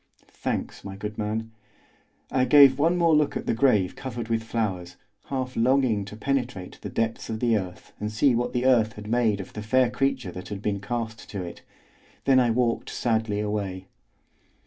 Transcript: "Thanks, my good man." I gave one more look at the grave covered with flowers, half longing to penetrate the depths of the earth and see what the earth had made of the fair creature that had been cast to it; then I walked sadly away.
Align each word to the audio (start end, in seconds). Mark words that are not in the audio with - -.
"Thanks, 0.31 0.83
my 0.83 0.95
good 0.95 1.19
man." 1.19 1.51
I 2.31 2.43
gave 2.45 2.79
one 2.79 2.97
more 2.97 3.13
look 3.13 3.37
at 3.37 3.45
the 3.45 3.53
grave 3.53 3.95
covered 3.95 4.29
with 4.29 4.41
flowers, 4.43 4.95
half 5.25 5.55
longing 5.55 6.05
to 6.05 6.15
penetrate 6.15 6.79
the 6.81 6.89
depths 6.89 7.29
of 7.29 7.39
the 7.39 7.55
earth 7.55 7.93
and 7.99 8.11
see 8.11 8.33
what 8.33 8.51
the 8.51 8.65
earth 8.65 8.93
had 8.93 9.05
made 9.07 9.39
of 9.39 9.53
the 9.53 9.61
fair 9.61 9.91
creature 9.91 10.31
that 10.31 10.47
had 10.49 10.59
been 10.63 10.79
cast 10.81 11.29
to 11.29 11.43
it; 11.43 11.61
then 12.25 12.39
I 12.39 12.49
walked 12.49 12.89
sadly 12.89 13.41
away. 13.41 13.89